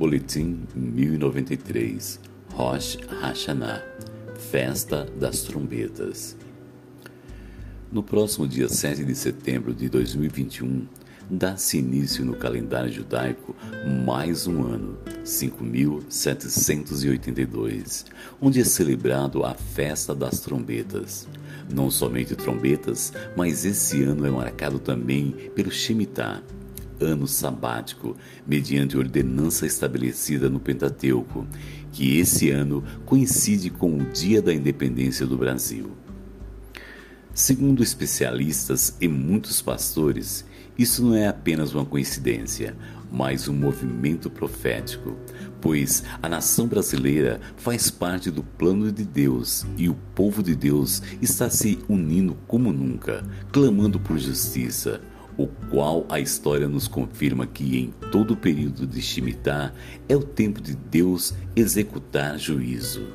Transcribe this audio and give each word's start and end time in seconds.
Boletim 0.00 0.66
1093 0.74 2.18
Rosh 2.54 2.96
Hashanah 3.20 3.82
Festa 4.50 5.04
das 5.04 5.42
Trombetas 5.42 6.34
No 7.92 8.02
próximo 8.02 8.48
dia 8.48 8.66
7 8.66 9.04
de 9.04 9.14
setembro 9.14 9.74
de 9.74 9.90
2021, 9.90 10.86
dá-se 11.28 11.76
início 11.76 12.24
no 12.24 12.34
calendário 12.34 12.90
judaico 12.90 13.54
mais 14.06 14.46
um 14.46 14.62
ano, 14.62 14.96
5782, 15.22 18.06
onde 18.40 18.58
é 18.58 18.64
celebrado 18.64 19.44
a 19.44 19.52
Festa 19.52 20.14
das 20.14 20.40
Trombetas. 20.40 21.28
Não 21.70 21.90
somente 21.90 22.34
trombetas, 22.34 23.12
mas 23.36 23.66
esse 23.66 24.02
ano 24.02 24.26
é 24.26 24.30
marcado 24.30 24.78
também 24.78 25.32
pelo 25.54 25.70
Shemitah, 25.70 26.42
ano 27.00 27.26
sabático, 27.26 28.16
mediante 28.46 28.96
ordenança 28.96 29.66
estabelecida 29.66 30.48
no 30.48 30.60
Pentateuco, 30.60 31.46
que 31.92 32.18
esse 32.18 32.50
ano 32.50 32.84
coincide 33.04 33.70
com 33.70 33.96
o 33.96 34.04
Dia 34.04 34.40
da 34.40 34.52
Independência 34.52 35.26
do 35.26 35.36
Brasil. 35.36 35.90
Segundo 37.32 37.82
especialistas 37.82 38.96
e 39.00 39.08
muitos 39.08 39.62
pastores, 39.62 40.44
isso 40.76 41.04
não 41.04 41.14
é 41.14 41.28
apenas 41.28 41.74
uma 41.74 41.84
coincidência, 41.84 42.76
mas 43.10 43.48
um 43.48 43.52
movimento 43.52 44.30
profético, 44.30 45.16
pois 45.60 46.02
a 46.22 46.28
nação 46.28 46.66
brasileira 46.66 47.40
faz 47.56 47.90
parte 47.90 48.30
do 48.30 48.42
plano 48.42 48.90
de 48.90 49.04
Deus 49.04 49.66
e 49.76 49.88
o 49.88 49.94
povo 50.14 50.42
de 50.42 50.54
Deus 50.54 51.02
está 51.20 51.50
se 51.50 51.78
unindo 51.88 52.36
como 52.46 52.72
nunca, 52.72 53.24
clamando 53.52 53.98
por 53.98 54.18
justiça, 54.18 55.00
o 55.42 55.48
qual 55.70 56.04
a 56.08 56.20
história 56.20 56.68
nos 56.68 56.86
confirma 56.86 57.46
que 57.46 57.78
em 57.78 57.94
todo 58.12 58.34
o 58.34 58.36
período 58.36 58.86
de 58.86 59.00
Shemitah 59.00 59.72
é 60.08 60.14
o 60.14 60.22
tempo 60.22 60.60
de 60.60 60.74
Deus 60.74 61.32
executar 61.56 62.38
juízo. 62.38 63.06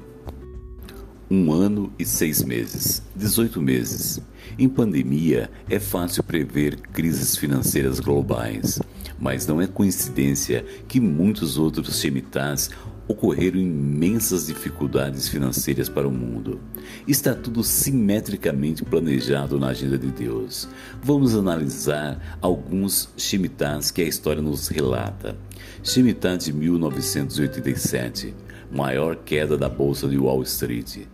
Um 1.30 1.52
ano 1.52 1.94
e 2.00 2.06
seis 2.06 2.44
meses, 2.44 3.04
18 3.16 3.62
meses. 3.62 4.22
Em 4.58 4.68
pandemia, 4.68 5.50
é 5.70 5.80
fácil 5.80 6.24
prever 6.24 6.78
crises 6.94 7.36
financeiras 7.36 8.00
globais, 8.00 8.80
mas 9.20 9.46
não 9.46 9.62
é 9.62 9.68
coincidência 9.68 10.66
que 10.88 11.00
muitos 11.00 11.58
outros 11.58 12.00
Shemitahs 12.00 12.70
ocorreram 13.08 13.60
imensas 13.60 14.48
dificuldades 14.48 15.28
financeiras 15.28 15.88
para 15.88 16.08
o 16.08 16.12
mundo. 16.12 16.60
Está 17.08 17.36
tudo 17.36 17.64
simetricamente 17.64 18.84
planejado 18.84 19.60
na 19.60 19.70
agenda 19.70 19.98
de 19.98 20.08
Deus. 20.08 20.68
Vamos 21.04 21.36
analisar 21.36 22.38
alguns 22.42 23.10
Shemitahs 23.18 23.92
que 23.92 24.02
a 24.02 24.06
história 24.06 24.42
nos 24.42 24.68
relata. 24.68 25.38
Shemitah 25.84 26.38
de 26.38 26.52
1987, 26.52 28.34
maior 28.72 29.18
queda 29.18 29.58
da 29.58 29.70
bolsa 29.70 30.08
de 30.08 30.18
Wall 30.18 30.42
Street. 30.44 31.08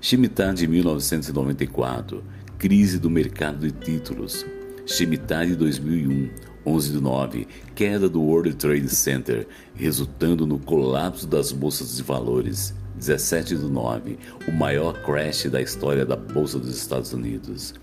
Shemitah 0.00 0.52
de 0.52 0.66
1994, 0.66 2.22
crise 2.58 2.98
do 2.98 3.10
mercado 3.10 3.66
de 3.66 3.72
títulos. 3.72 4.46
Shemitah 4.86 5.44
de 5.44 5.56
2001, 5.56 6.51
11 6.64 6.92
de 6.92 7.00
9, 7.00 7.48
queda 7.74 8.08
do 8.08 8.20
World 8.22 8.54
Trade 8.54 8.88
Center, 8.88 9.46
resultando 9.74 10.46
no 10.46 10.58
colapso 10.58 11.26
das 11.26 11.52
bolsas 11.52 11.96
de 11.96 12.02
valores. 12.02 12.74
17 12.96 13.56
de 13.56 13.64
9, 13.64 14.18
o 14.46 14.52
maior 14.52 14.92
crash 15.02 15.46
da 15.46 15.60
história 15.60 16.06
da 16.06 16.14
Bolsa 16.14 16.58
dos 16.58 16.76
Estados 16.76 17.12
Unidos. 17.12 17.74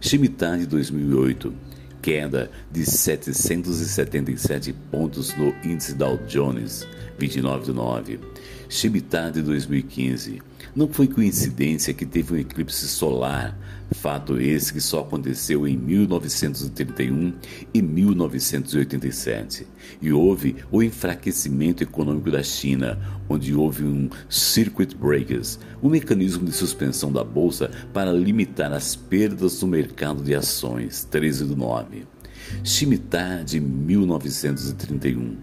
Shemitah 0.00 0.56
de 0.56 0.66
2008, 0.66 1.52
queda 2.02 2.50
de 2.70 2.84
777 2.84 4.72
pontos 4.90 5.34
no 5.36 5.54
índice 5.64 5.94
Dow 5.94 6.18
Jones, 6.26 6.86
29 7.18 7.64
de 7.66 7.72
9. 7.72 8.20
Shemitah 8.68 9.30
de 9.30 9.42
2015, 9.42 10.40
não 10.74 10.88
foi 10.88 11.08
coincidência 11.08 11.92
que 11.92 12.06
teve 12.06 12.34
um 12.34 12.36
eclipse 12.36 12.86
solar, 12.86 13.58
fato 13.90 14.40
esse 14.40 14.72
que 14.72 14.80
só 14.80 15.00
aconteceu 15.00 15.66
em 15.66 15.76
1931 15.76 17.32
e 17.74 17.82
1987. 17.82 19.66
E 20.00 20.12
houve 20.12 20.56
o 20.70 20.82
enfraquecimento 20.82 21.82
econômico 21.82 22.30
da 22.30 22.42
China, 22.44 22.98
onde 23.30 23.54
houve 23.54 23.84
um 23.84 24.10
circuit 24.28 24.96
breakers, 24.96 25.58
um 25.80 25.88
mecanismo 25.88 26.44
de 26.44 26.52
suspensão 26.52 27.12
da 27.12 27.22
bolsa 27.22 27.70
para 27.92 28.12
limitar 28.12 28.72
as 28.72 28.96
perdas 28.96 29.62
no 29.62 29.68
mercado 29.68 30.22
de 30.22 30.34
ações, 30.34 31.04
13 31.04 31.44
do 31.46 31.56
9. 31.56 32.06
Shemitah 32.64 33.44
de 33.44 33.60
1931 33.60 35.36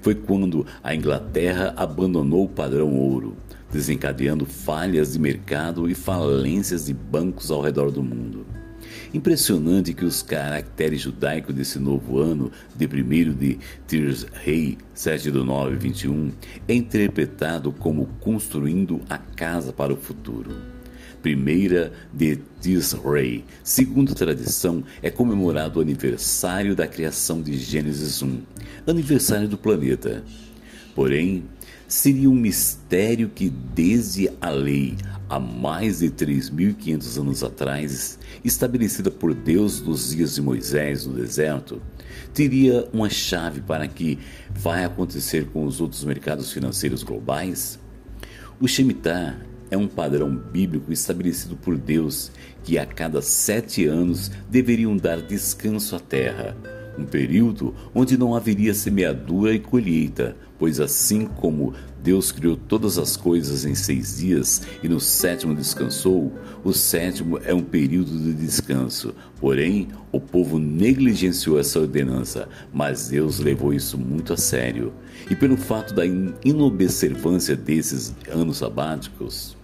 foi 0.00 0.14
quando 0.14 0.66
a 0.82 0.94
Inglaterra 0.94 1.74
abandonou 1.76 2.44
o 2.44 2.48
padrão 2.48 2.94
ouro 2.94 3.36
desencadeando 3.70 4.46
falhas 4.46 5.12
de 5.12 5.18
mercado 5.18 5.88
e 5.90 5.94
falências 5.94 6.86
de 6.86 6.94
bancos 6.94 7.50
ao 7.50 7.60
redor 7.60 7.90
do 7.90 8.02
mundo. 8.02 8.46
Impressionante 9.12 9.94
que 9.94 10.04
os 10.04 10.20
caracteres 10.20 11.00
judaicos 11.00 11.54
desse 11.54 11.78
novo 11.78 12.18
ano, 12.18 12.52
de 12.76 12.86
1 12.86 13.32
de 13.32 13.58
Tirs 13.86 14.26
Rei, 14.32 14.76
7 14.92 15.30
de 15.30 15.38
9, 15.38 15.76
21, 15.76 16.30
é 16.68 16.74
interpretado 16.74 17.72
como 17.72 18.06
construindo 18.20 19.00
a 19.08 19.16
casa 19.16 19.72
para 19.72 19.94
o 19.94 19.96
futuro. 19.96 20.50
Primeira 21.22 21.92
de 22.12 22.38
Tisrei, 22.60 23.44
segundo 23.64 24.12
a 24.12 24.14
tradição, 24.14 24.84
é 25.02 25.10
comemorado 25.10 25.78
o 25.78 25.82
aniversário 25.82 26.76
da 26.76 26.86
criação 26.86 27.40
de 27.40 27.56
Gênesis 27.56 28.22
1, 28.22 28.42
aniversário 28.86 29.48
do 29.48 29.56
planeta. 29.56 30.22
Porém, 30.94 31.44
seria 31.88 32.28
um 32.28 32.34
mistério 32.34 33.30
que, 33.34 33.48
desde 33.48 34.30
a 34.40 34.50
lei, 34.50 34.96
há 35.28 35.38
mais 35.38 35.98
de 35.98 36.10
3.500 36.10 37.20
anos 37.20 37.42
atrás, 37.42 38.18
estabelecida 38.44 39.10
por 39.10 39.34
Deus 39.34 39.80
nos 39.80 40.10
dias 40.10 40.34
de 40.34 40.42
Moisés 40.42 41.06
no 41.06 41.14
deserto, 41.14 41.82
teria 42.32 42.88
uma 42.92 43.10
chave 43.10 43.60
para 43.60 43.86
que 43.86 44.18
vai 44.50 44.84
acontecer 44.84 45.46
com 45.46 45.64
os 45.64 45.80
outros 45.80 46.04
mercados 46.04 46.52
financeiros 46.52 47.02
globais? 47.02 47.78
O 48.60 48.66
Shemitah 48.66 49.38
é 49.70 49.76
um 49.76 49.86
padrão 49.86 50.34
bíblico 50.34 50.92
estabelecido 50.92 51.56
por 51.56 51.76
Deus 51.76 52.30
que 52.64 52.78
a 52.78 52.86
cada 52.86 53.20
sete 53.20 53.86
anos 53.86 54.30
deveriam 54.48 54.96
dar 54.96 55.20
descanso 55.20 55.94
à 55.94 56.00
terra 56.00 56.56
um 56.98 57.04
período 57.04 57.74
onde 57.94 58.18
não 58.18 58.34
haveria 58.34 58.74
semeadura 58.74 59.54
e 59.54 59.58
colheita, 59.58 60.36
pois 60.58 60.80
assim 60.80 61.24
como 61.24 61.72
Deus 62.02 62.32
criou 62.32 62.56
todas 62.56 62.98
as 62.98 63.16
coisas 63.16 63.64
em 63.64 63.74
seis 63.74 64.18
dias 64.18 64.62
e 64.82 64.88
no 64.88 65.00
sétimo 65.00 65.54
descansou, 65.54 66.32
o 66.64 66.72
sétimo 66.72 67.38
é 67.44 67.54
um 67.54 67.62
período 67.62 68.10
de 68.10 68.32
descanso. 68.32 69.14
Porém, 69.40 69.88
o 70.10 70.20
povo 70.20 70.58
negligenciou 70.58 71.58
essa 71.58 71.80
ordenança, 71.80 72.48
mas 72.72 73.08
Deus 73.08 73.38
levou 73.38 73.72
isso 73.72 73.96
muito 73.96 74.32
a 74.32 74.36
sério. 74.36 74.92
E 75.30 75.36
pelo 75.36 75.56
fato 75.56 75.94
da 75.94 76.04
inobservância 76.44 77.56
desses 77.56 78.14
anos 78.30 78.58
sabáticos, 78.58 79.56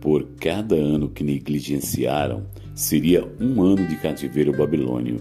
por 0.00 0.26
cada 0.40 0.74
ano 0.74 1.08
que 1.08 1.24
negligenciaram, 1.24 2.46
seria 2.74 3.26
um 3.40 3.60
ano 3.62 3.86
de 3.86 3.96
cativeiro 3.96 4.52
babilônio 4.56 5.20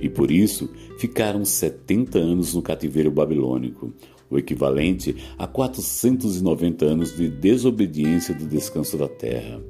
e 0.00 0.08
por 0.08 0.30
isso 0.30 0.68
ficaram 0.98 1.44
70 1.44 2.18
anos 2.18 2.54
no 2.54 2.62
cativeiro 2.62 3.10
babilônico, 3.10 3.92
o 4.30 4.38
equivalente 4.38 5.16
a 5.38 5.46
490 5.46 6.84
anos 6.84 7.16
de 7.16 7.28
desobediência 7.28 8.34
do 8.34 8.46
descanso 8.46 8.96
da 8.96 9.08
terra. 9.08 9.60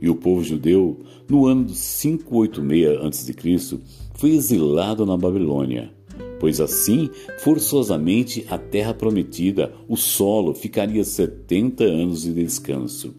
E 0.00 0.08
o 0.08 0.14
povo 0.14 0.42
judeu, 0.42 1.00
no 1.28 1.46
ano 1.46 1.66
586 1.66 3.00
a.C., 3.00 3.80
foi 4.14 4.30
exilado 4.30 5.04
na 5.04 5.16
Babilônia, 5.16 5.90
pois 6.38 6.60
assim, 6.60 7.10
forçosamente, 7.38 8.46
a 8.48 8.56
terra 8.56 8.94
prometida, 8.94 9.72
o 9.88 9.96
solo, 9.96 10.54
ficaria 10.54 11.04
70 11.04 11.84
anos 11.84 12.22
de 12.22 12.32
descanso, 12.32 13.14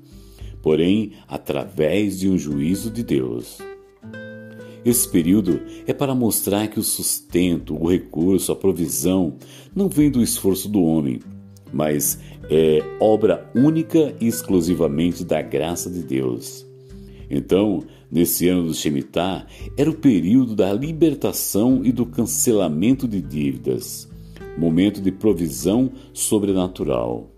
porém, 0.61 1.13
através 1.27 2.19
de 2.19 2.29
um 2.29 2.37
juízo 2.37 2.89
de 2.89 3.03
Deus. 3.03 3.59
Esse 4.83 5.07
período 5.07 5.61
é 5.85 5.93
para 5.93 6.15
mostrar 6.15 6.67
que 6.67 6.79
o 6.79 6.83
sustento, 6.83 7.75
o 7.75 7.87
recurso, 7.87 8.51
a 8.51 8.55
provisão 8.55 9.37
não 9.75 9.87
vem 9.87 10.09
do 10.09 10.23
esforço 10.23 10.67
do 10.67 10.81
homem, 10.81 11.19
mas 11.71 12.19
é 12.49 12.79
obra 12.99 13.49
única 13.55 14.15
e 14.19 14.27
exclusivamente 14.27 15.23
da 15.23 15.41
graça 15.41 15.89
de 15.89 16.01
Deus. 16.01 16.65
Então, 17.29 17.83
nesse 18.11 18.47
ano 18.49 18.63
do 18.63 18.73
Shemitah, 18.73 19.45
era 19.77 19.89
o 19.89 19.95
período 19.95 20.55
da 20.55 20.73
libertação 20.73 21.81
e 21.85 21.91
do 21.91 22.05
cancelamento 22.05 23.07
de 23.07 23.21
dívidas, 23.21 24.09
momento 24.57 24.99
de 24.99 25.11
provisão 25.11 25.91
sobrenatural. 26.11 27.31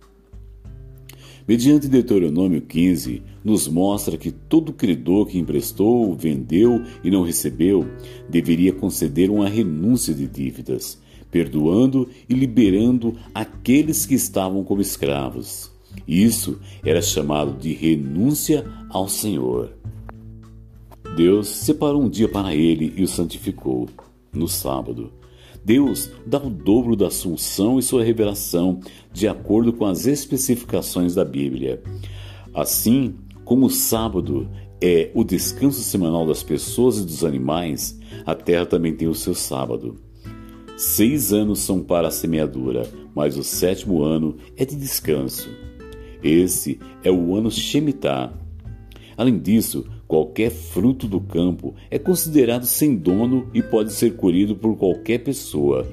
Mediante 1.46 1.90
Deuteronômio 1.90 2.62
15, 2.62 3.22
nos 3.44 3.68
mostra 3.68 4.18
que 4.18 4.32
todo 4.32 4.72
credor 4.72 5.26
que 5.26 5.38
emprestou, 5.38 6.16
vendeu 6.16 6.82
e 7.04 7.12
não 7.12 7.24
recebeu 7.24 7.86
deveria 8.30 8.72
conceder 8.72 9.30
uma 9.30 9.50
renúncia 9.50 10.14
de 10.14 10.26
dívidas, 10.26 10.98
perdoando 11.30 12.08
e 12.30 12.34
liberando 12.34 13.18
aqueles 13.34 14.06
que 14.06 14.16
estavam 14.16 14.64
como 14.64 14.82
escravos. 14.82 15.70
Isso 16.08 16.60
era 16.84 17.02
chamado 17.02 17.58
de 17.60 17.74
renúncia 17.74 18.66
ao 18.90 19.10
Senhor. 19.10 19.74
Deus 21.18 21.48
separou 21.50 22.04
um 22.04 22.10
dia 22.10 22.30
para 22.30 22.56
ele 22.56 22.94
e 22.96 23.04
o 23.04 23.08
santificou, 23.08 23.90
no 24.32 24.48
sábado. 24.48 25.12
Deus 25.64 26.12
dá 26.26 26.38
o 26.38 26.50
dobro 26.50 26.96
da 26.96 27.08
assunção 27.08 27.80
e 27.80 27.84
sua 27.84 28.04
revelação 28.04 28.80
de 29.12 29.28
acordo 29.28 29.72
com 29.72 29.86
as 29.86 30.06
especificações 30.06 31.16
da 31.16 31.24
Bíblia. 31.24 31.82
Assim 32.54 33.16
como 33.46 33.68
o 33.68 33.70
sábado 33.70 34.50
é 34.82 35.10
o 35.14 35.24
descanso 35.24 35.82
semanal 35.82 36.28
das 36.28 36.44
pessoas 36.44 36.98
e 36.98 37.06
dos 37.06 37.24
animais, 37.24 37.98
a 38.26 38.36
terra 38.36 38.66
também 38.66 38.94
tem 38.94 39.08
o 39.08 39.16
seu 39.16 39.34
sábado. 39.34 39.96
Seis 40.76 41.32
anos 41.32 41.60
são 41.60 41.82
para 41.82 42.10
a 42.10 42.12
semeadura, 42.12 42.90
mas 43.16 43.38
o 43.38 43.44
sétimo 43.44 44.04
ano 44.04 44.36
é 44.58 44.66
de 44.66 44.76
descanso. 44.76 45.50
Esse 46.22 46.80
é 47.04 47.12
o 47.12 47.36
ano 47.36 47.50
Shemitah. 47.50 48.34
Além 49.16 49.38
disso, 49.38 49.86
qualquer 50.08 50.50
fruto 50.50 51.08
do 51.08 51.22
campo 51.22 51.76
é 51.90 52.00
considerado 52.00 52.66
sem 52.66 52.96
dono 52.96 53.50
e 53.54 53.62
pode 53.62 53.94
ser 53.94 54.16
colhido 54.16 54.56
por 54.56 54.76
qualquer 54.78 55.20
pessoa. 55.20 55.88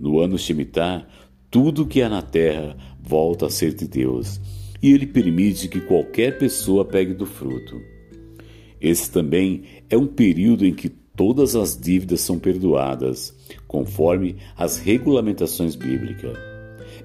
No 0.00 0.20
ano 0.20 0.38
Shemitah, 0.38 1.06
tudo 1.50 1.86
que 1.86 2.02
há 2.02 2.08
na 2.08 2.22
terra 2.22 2.76
volta 3.00 3.46
a 3.46 3.50
ser 3.50 3.74
de 3.74 3.86
Deus, 3.86 4.40
e 4.82 4.92
ele 4.92 5.06
permite 5.06 5.68
que 5.68 5.80
qualquer 5.80 6.38
pessoa 6.38 6.84
pegue 6.84 7.14
do 7.14 7.26
fruto. 7.26 7.80
Esse 8.80 9.10
também 9.10 9.62
é 9.88 9.96
um 9.96 10.06
período 10.06 10.66
em 10.66 10.74
que 10.74 10.88
todas 10.88 11.54
as 11.54 11.78
dívidas 11.78 12.20
são 12.20 12.38
perdoadas, 12.38 13.34
conforme 13.68 14.36
as 14.56 14.76
regulamentações 14.76 15.76
bíblicas. 15.76 16.36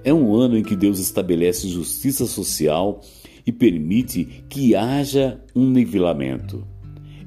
É 0.03 0.13
um 0.13 0.33
ano 0.35 0.57
em 0.57 0.63
que 0.63 0.75
Deus 0.75 0.99
estabelece 0.99 1.67
justiça 1.67 2.25
social 2.25 3.01
e 3.47 3.51
permite 3.53 4.44
que 4.49 4.75
haja 4.75 5.41
um 5.55 5.69
nivelamento. 5.69 6.67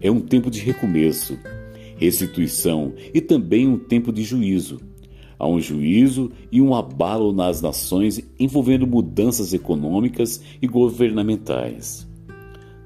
É 0.02 0.11
um 0.11 0.20
tempo 0.20 0.50
de 0.50 0.61
recomeço, 0.61 1.38
restituição 1.96 2.93
e 3.14 3.22
também 3.22 3.67
um 3.67 3.78
tempo 3.78 4.12
de 4.12 4.22
juízo. 4.22 4.78
Há 5.38 5.49
um 5.49 5.58
juízo 5.58 6.31
e 6.52 6.61
um 6.61 6.75
abalo 6.75 7.32
nas 7.32 7.62
nações 7.62 8.22
envolvendo 8.38 8.87
mudanças 8.87 9.55
econômicas 9.55 10.43
e 10.61 10.67
governamentais. 10.67 12.06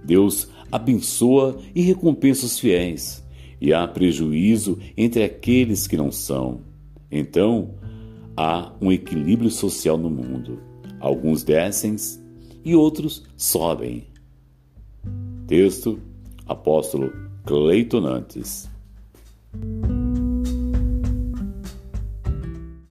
Deus 0.04 0.48
abençoa 0.70 1.58
e 1.74 1.82
recompensa 1.82 2.46
os 2.46 2.58
fiéis, 2.58 3.24
e 3.60 3.72
há 3.72 3.86
prejuízo 3.88 4.78
entre 4.96 5.24
aqueles 5.24 5.88
que 5.88 5.96
não 5.96 6.12
são. 6.12 6.60
Então, 7.10 7.74
há 8.36 8.72
um 8.80 8.92
equilíbrio 8.92 9.50
social 9.50 9.98
no 9.98 10.10
mundo. 10.10 10.60
Alguns 11.00 11.42
descem 11.42 11.96
e 12.64 12.74
outros 12.74 13.24
sobem. 13.36 14.06
Texto: 15.46 16.00
Apóstolo 16.46 17.12
Cleiton 17.44 18.00
Nantes. 18.00 18.68